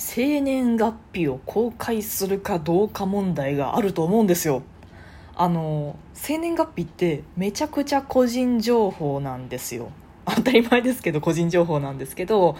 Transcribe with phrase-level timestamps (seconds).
[0.00, 4.62] 生年月日を公開するかどうか問題があると思うんですよ。
[5.34, 9.90] あの生年月日ってめちゃくちゃ個人情報なんですよ。
[10.24, 12.54] 当たり前ですけど個人情報なんですけど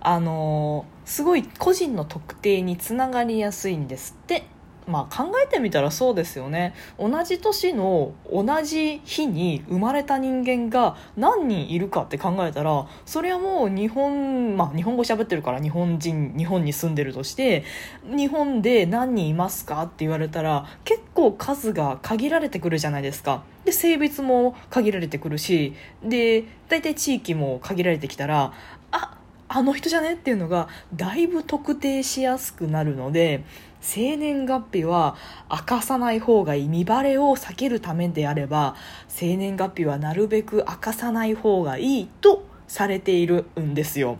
[0.00, 4.44] あのすごい個人の特定につながりやすいんですって。
[4.86, 17.64] まあ、考えてみたらそうですよね同じ年の同じ日に生まれた人間が何人いるかって考えたらそれはもう日本、まあ、日本語喋ってるから日本人日本に住んでるとして
[18.04, 23.44] 日本で何人いますかって言われたら結構数が限られてくるじゃないですか。
[23.64, 28.52] で性別も限られてくるしで大体地域も限られてきたら
[28.90, 29.16] あ
[29.48, 33.44] あの人じゃねっていうのがだいぶ特定しやすくなるので
[33.82, 35.16] 生年月日は
[35.50, 38.76] 明かさない方がいい見バレを避けるためであれば
[39.08, 44.16] 生年月日はなるべく明かさない方がいいとされているんですよ。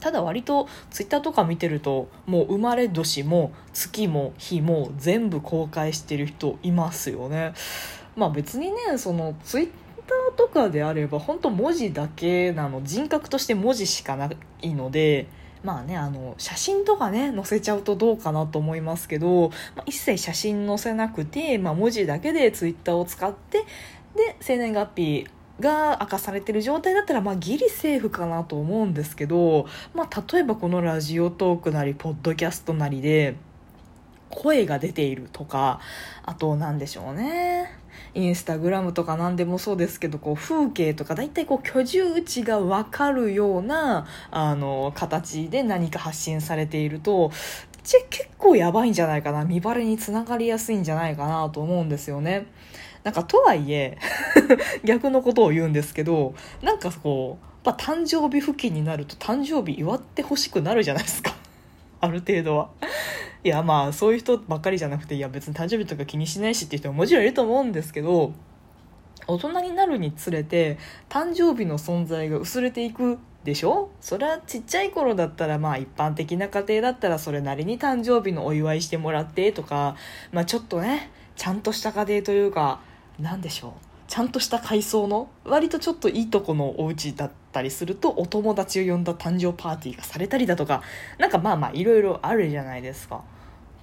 [0.00, 7.52] ただ割とツイッターとか見てるともう生まれ年も月も日も全部公開してる人いますよね。
[8.16, 9.70] まあ別にねそのツイッ
[10.06, 14.30] ターとかであれば本当文字だけなの人格として文字しかな
[14.62, 15.26] いので
[15.62, 23.64] まあね、あの写真とかね載せちゃうとどうかなと思いますけど、まあ、一切写真載せなくて、まあ、文字だけでツイッターを使って
[24.14, 25.26] で生年月日
[25.60, 33.36] が明かされてる状態だったら、まあ、ギリセーフかなと思うんですけど、まあ、例えばこのラジオトークなりポッドキャストなりで
[34.30, 35.80] 声が出ているとか
[36.24, 37.77] あと何でしょうね。
[38.14, 47.30] インスタグラムとか何でもそうですけどこう風景とか大体こう居住地が分かるようなあの形で何か発信されていると
[47.84, 52.46] 結構やばいんじゃないかな見バレにつながりやすいんじゃないかなと思うんですよね。
[53.04, 53.96] なんかとはいえ
[54.84, 61.34] 逆のことを言うんですけどなんかこうやっぱ誕生日付近になると誕生日祝ってほしくなるじゃないですか
[62.00, 62.70] ある程度は。
[63.48, 68.34] いやまあそういう人ばっかりじゃなくていや別に誕生日とか気にしないしっていう人ももちろんいると思うんですけど
[69.26, 70.76] 大人になるにつれて
[71.08, 73.88] 誕生日の存在が薄れていくでしょ？
[74.02, 79.96] それはちっちゃい頃だったらまあ一般的な家庭だったらそれなりに誕生日のお祝いしてもらってとか、
[80.30, 82.80] まあ、ちょっとねちゃんとした家庭というか
[83.18, 83.72] 何でしょう？
[84.08, 90.82] ちゃんとした階層の割とちょっといいとこのお家だったりするとお友達を呼んだ誕生パーティーがされたりだとか
[91.18, 93.22] なんかまあまあいろいろあるじゃないですか。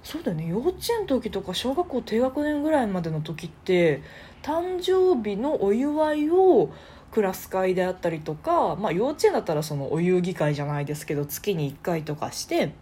[0.06, 0.46] そうだよね。
[0.46, 4.02] 幼稚園の時とか小学校低学年ぐらいまでの時って
[4.40, 6.70] 誕生日のお祝いを
[7.10, 12.72] クラス会であったりとか、まあ、幼稚園だったらそのお遊戯会じゃないですけど月に1回とかして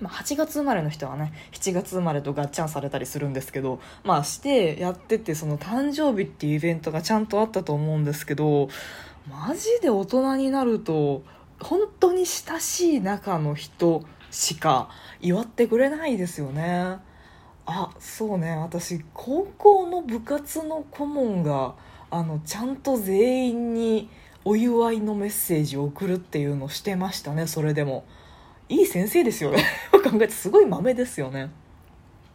[0.00, 8.68] まあ、8月生まれの人はね7月生まれとガッチャンされたりするんですけどまあしてやっててその誕生日っていうイベントがちゃんとあったと思うんですけど
[9.30, 11.22] マジで大人になると
[11.60, 14.90] 本当に親しい仲の人しか
[15.20, 16.98] 祝ってくれないですよね。
[17.66, 18.56] あそうね。
[18.56, 21.74] 私高校の部活の顧問が
[22.10, 24.10] あのちゃんと全員に
[24.44, 27.46] お祝いのメッセージを送るっていうのをしてましたね。
[27.46, 28.04] それでも。
[28.68, 29.62] いい先生ですよね。
[29.92, 31.50] 考えてすごい豆ですよね。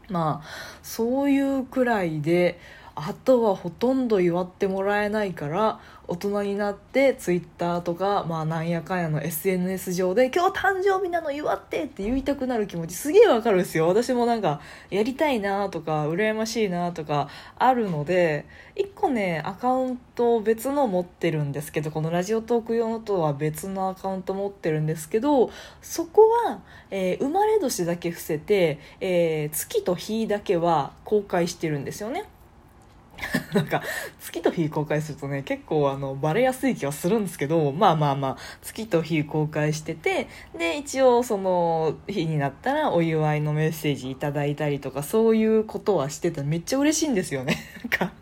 [0.09, 0.47] まあ
[0.81, 2.59] そういうくらいで
[3.07, 5.79] あとはほとんど祝ってもらえないから
[6.09, 14.59] 大人になってツイッターとか、まあ、なんやかんやの SNS 上で「今日誕生日なの祝って!」って言いたくなる気持ちすげえわかるんですよ私もなんか
[14.89, 18.45] やりたいなとか羨ましいなとかあるので
[18.75, 25.51] 1個ねアカウント別の持ってるんですけどこのラジオトーク用のとは別のアカウント持ってるんですけど
[25.81, 26.59] そこは、
[26.89, 32.25] えー、生まれ年だけ伏せて、えー、月と日だけは公開してるんですよね。
[33.53, 33.81] なんか
[34.19, 48.13] 月と日公開するとね結構あのバレやすい気はするんですけどまあまあまあ月と日公開しててで一応その日になったらお祝いのメッセージいただいたりとかそういうことはしてためっちゃ嬉しいんですよね なんか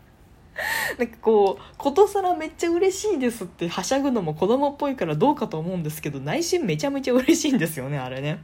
[0.97, 8.39] なんかこうことさらめっちゃ嬉しいですってはしゃぐのも子供っぽいからどうかと思うんですけど内心めちゃめちゃ嬉しいんですよねあれね。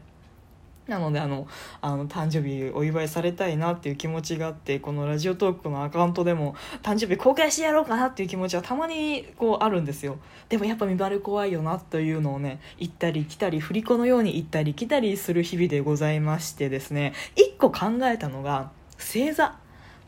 [0.88, 1.48] なのであの
[1.82, 10.18] あの誕生日お祝いされたいなっていう気持ちがあってこのラジオトークのアカウントでも誕生日公開してやろうかなっていう気持ちはたまにこうあるんですよ。
[10.50, 19.58] でもやっぱ見バレ怖いよなというのをね行ったり来たり振り子のように行ったり来たりする日々でございましてですね一個考えたのが星座。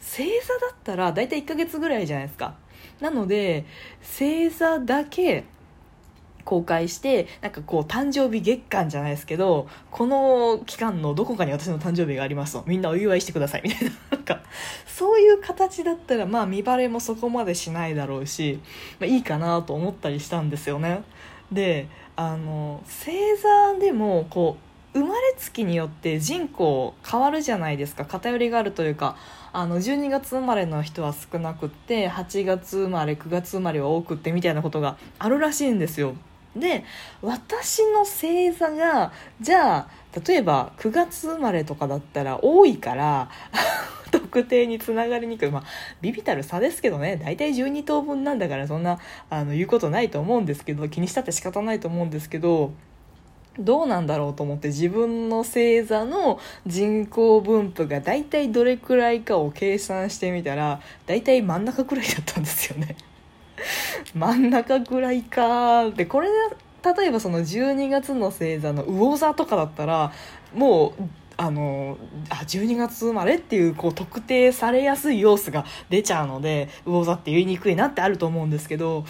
[0.01, 2.55] 星座だったら大体1ヶ月ぐらいじゃないですか。
[2.99, 3.65] なので
[4.01, 5.45] 星座だけ
[6.45, 12.63] 公開してなんかこう誕生日月間じゃないですけどこの期間のどこかに私の誕生日がありますと。
[12.67, 13.61] みんなお祝いしてください。
[13.65, 13.91] みたいな。
[14.11, 14.39] なんか
[14.85, 18.59] そういう形だったらまあ見バレもそこまでしないだろうし、
[18.99, 21.03] まあ、いいかなと思ったりしたんですよね。
[21.51, 24.65] であの星座でもこう
[24.99, 28.05] 生まれつきによって人口変わるじゃないですか。
[28.05, 29.17] 偏りがあるというか
[29.51, 36.15] あの12月生まれの人は少なくって8月生まれ9月生まれは多くってみたいなことがあるらしいんですよ。
[36.55, 36.83] で
[37.21, 39.11] 私の星座が
[39.41, 39.87] じゃあ
[40.25, 43.29] 例えば9月生まれとかだったら多いから
[44.11, 45.51] 特定につながりにくい。
[45.51, 45.63] まあ
[46.01, 47.17] ビビたる差ですけどね。
[47.17, 48.99] 大体12等分なんだからそんな
[49.29, 52.71] あの言うことないと思うんですけど気にしたって仕方ないと思うんですけど
[53.59, 62.95] どうなんだろうと思って自分の星座の人口分布が大体どれくらいかを計算してみたら大体真ん中くらいだったんですよね。
[64.13, 66.29] 真ん中ぐらいかでこれ
[66.97, 70.11] 例えばその12月の星座の魚座とかだったら
[70.53, 71.03] もう
[71.37, 71.97] あの
[72.29, 79.05] あ12月生まれっていうこう特定されやすい要素が出ちゃうので魚座って言いにくいなってあると思うんですけど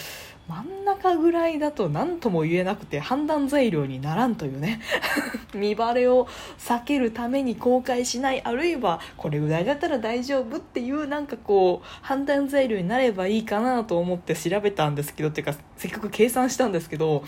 [0.47, 4.79] 真ん中ぐらいだと何とも言えなくて判断材料にならんというね。
[5.55, 6.27] 見バレを
[6.59, 17.23] 避けるために公開しないあるいはこれぐらいだったら大丈夫っていうなんかこう判断材料になればいいかなと思って調べたんですけどっていうかせっかく計算したんですけど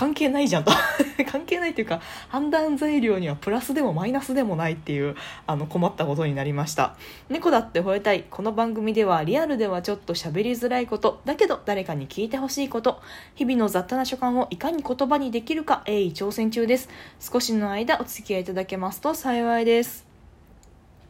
[0.00, 0.72] 関係ないじゃんと。
[1.30, 2.00] 関係ないっていうか
[2.30, 5.14] 判断材料にはプラスでもマイナスでもないっていう
[5.46, 6.96] あの困ったことになりました。
[7.28, 8.24] 猫だって吠えたい。
[8.30, 11.20] この番組ではリアルではちょっと喋りづらいこと。
[11.26, 13.02] だけど誰かに聞いてほしいこと。
[13.34, 16.88] 日々の雑多な所感をいかに言葉にできるか鋭意挑戦中です。
[17.20, 20.09] 少しの間お付き合いいただけますと幸いです。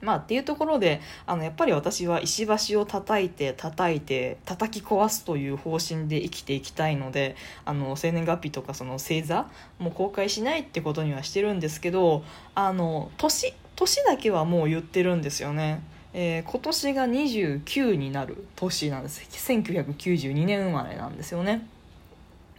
[0.01, 9.49] まあっていうところであのやっぱり私は石橋を叩いて叩いて叩き壊すという方針で生きていきたいのであの生年月日とかその星座
[9.79, 12.25] も公開しないってことにはしてるんですけど
[12.55, 15.83] あの年年だけはもう言ってるんですよね。
[16.13, 21.69] えー、今年が29になる年なんです1992年生まれなんですよね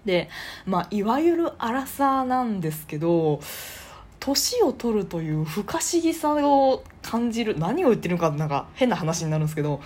[0.05, 0.29] で
[0.65, 3.41] まあいわゆる荒さなんですけど
[4.21, 9.81] 年を取るという不可思議さを感じる何を言ってるのかなんか変な話になるんですけど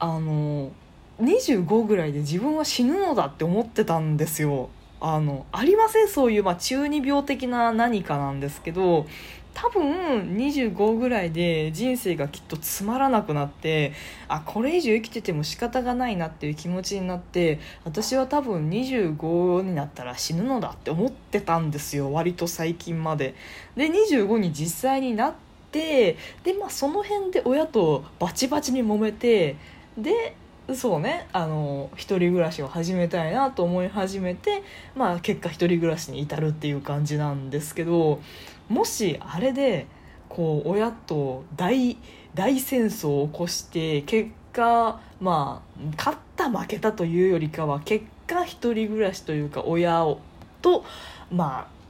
[0.00, 0.72] あの
[1.20, 4.70] 25ぐらいで自分は死ぬのだって思ってたんですよ。
[5.02, 9.06] あのありませんそういう、まあ、中二病的な何かなんですけど
[9.54, 13.92] 多分25ぐらいで人生がきっとつまらなくなって
[14.28, 23.34] あこれ以上生きてても仕方がないなっていう気持ちになって私は多分25になったら死ぬのだって思ってたんですよ割と最近まで。
[23.76, 25.34] で25に実際になっ
[25.72, 29.56] てで、まあ、その辺で親とバチバチに揉めて
[29.96, 30.34] で
[30.74, 31.28] そうね。
[31.32, 34.62] あの一人暮らしを始めたいなと思い始めて、
[34.94, 38.20] まあ、結果一人暮らしに至るっていう感じなんですけど
[38.68, 39.86] もしあれで
[40.28, 41.96] こう親と大
[42.34, 50.20] 大戦争を起こして結果まあ勝った負けたというよりかは結果一人暮らしというか親を
[50.62, 50.84] と
[51.30, 51.80] まあ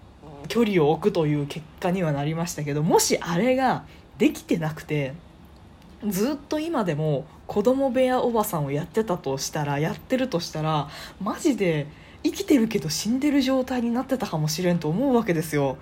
[0.49, 3.85] 距離を置くという結果にはなりましたけどもしあれが
[4.19, 5.15] できてなくて
[6.07, 10.89] ずっと今でも子供部屋おばさんをやってたとしたらやってるとしたら
[11.21, 11.89] マジで
[12.23, 15.77] 生きてるけど死んでる状態になってたかもしれんと思うわけですよ。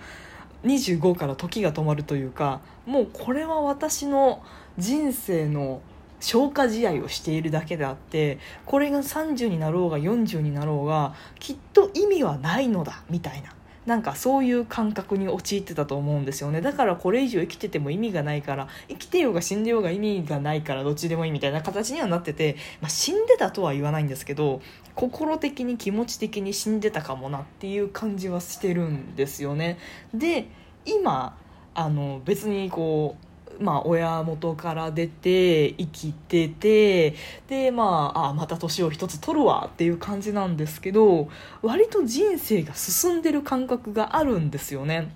[0.65, 4.43] 25から時が止まるというかもうこれは私の
[4.79, 5.83] 人生の
[6.21, 13.58] 消化試合をしているだけであってこれが30になろうが40になろうがきっと意味はないのだみたいな。
[13.89, 16.61] なんかそういう感覚に陥ってたと思うんですよね。
[16.61, 24.61] だからこれ以上生きてても意味がないから生きてようが死んでようが意味がないからどっちでもいいみたいな形にはなってて、まあ、死んでたとは言わないんですけど
[24.95, 29.79] 心的に気持ち的に死んでたかもなっていう感じはしてるんですよね。
[30.13, 30.49] で
[30.85, 31.35] 今
[31.75, 33.28] あの別にこう
[33.61, 37.15] まあ、親元から出て生きてて
[37.49, 41.29] でまああまた年を一つ取るわっていう感じなんですけど
[41.63, 45.13] 割と人生が進んでる感覚があるんですよね。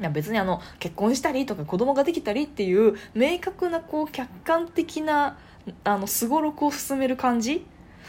[0.00, 5.38] いや別にあの結婚したりとか子供ができたりっていう明確なこう客観的な
[5.84, 7.64] あのすごろくを進める感じ。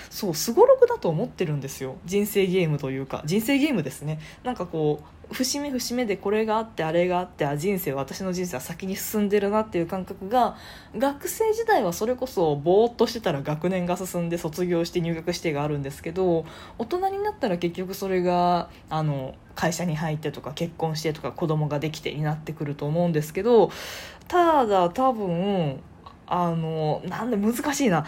[0.10, 1.96] そうすごろくだと思ってるんですよ。
[2.06, 3.24] 人生ゲームというか。
[3.26, 4.20] 人生ゲームですね。
[4.44, 10.56] なんかこう節目節目でこれがあってあれがあってあ人生私の人生は先に進んでるなっていう感覚が
[10.98, 16.46] 学生時代はそれこそぼーっとしてたら学年が進んで卒業して入学してがあるんですけど
[16.78, 23.72] 大人になったら結局それがあの会社に入ってとか結婚してとか子供ができてになってくると思うんですけど
[24.28, 25.82] ただ多分
[26.28, 28.06] あのなんで難しいな。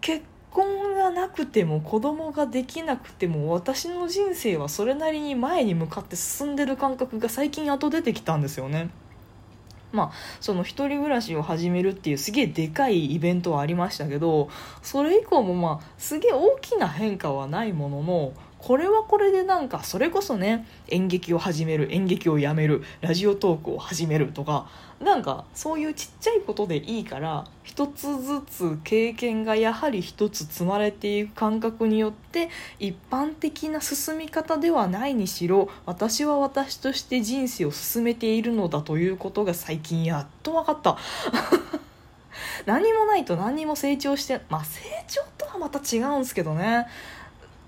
[0.00, 8.90] 結婚がなくても子供ができなくても私の人生はそれなりに前に向かって進んでる感覚が最近後出てきたんですよね。
[9.92, 14.48] まあ、その一人暮らしを始めるっていうすげえでかいイベントはありましたけど
[14.82, 24.68] それ以降もまあすげえ大きな変化はないもののこれはこれでなんかそれこそね演劇を始める演劇をやめるラジオトークを始めるとか
[25.00, 40.98] なんかそういうちっちゃいことでいいから一つずつ経験がやはり一つ積まれていく感覚によって一般的な進み方ではないにしろ私は私として人生を進めているのだということが最近やっと分かった。
[42.66, 46.86] 何もないと何も成長してまあ成長とはまた違うんですけどね。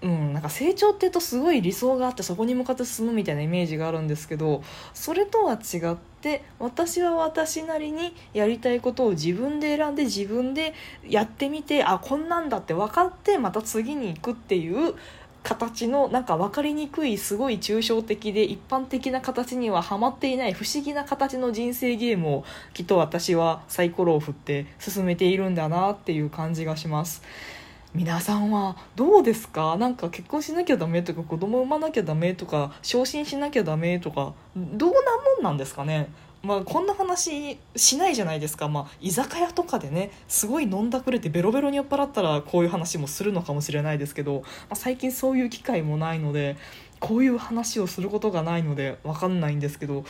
[0.03, 4.63] うん、なんか成長っていうとすごい理想があってそこに向かって進むみたいなイメージがあるんですけど
[4.95, 10.75] それとは違って私は私なりにやりたいことを自分で選んで自分で
[11.09, 14.95] やってみてあこんなんだって分かってまた次に行くっていう
[15.45, 22.45] 形のなんか分かりにくいすごい抽象的で一般的な形にははまっていない不思議な形の人生ゲームを
[22.75, 27.23] きっと私はサイコロを振って進めているんだなっていう感じがします。
[27.95, 29.77] 皆さんはどうですか？
[29.77, 34.97] なんか結婚しなきゃダメとか子供産まなきゃダメとか昇進しなきゃダメとかどうな
[35.37, 36.09] もんなんですかね？
[36.43, 46.57] まあ、こんな話しないじゃないですか、まあ、居酒屋とかでねすごい飲んだくれてベロベロに酔っ払ったらこういう話もするのかもしれないですけど、まあ、最近そういう機会もないので
[46.99, 50.05] こういう話をすることがないので分かんないんですけど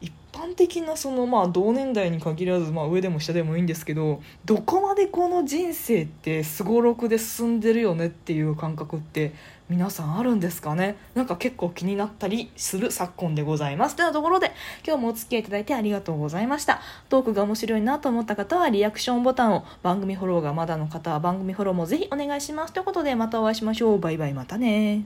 [0.00, 9.32] 一般的なそのまあ同年代に限らずまあ上でも下でもいいんですけどどこまでこの人生ってすごろくで進んでるよねっていう感覚って
[9.70, 10.96] 皆さんあるんですかね？
[11.14, 13.96] なんか結構気になったりする昨今でございます。
[13.96, 14.52] というところで
[14.86, 16.80] 今日もお付き合いいただいてありがとうございました。
[17.08, 22.74] トークが面白いなと思った方はリアクションボタンを番組フォローがまだの方は番組フォローもぜひお願いします。
[22.74, 23.98] ということでまたお会いしましょう。
[23.98, 25.04] バイバイまたね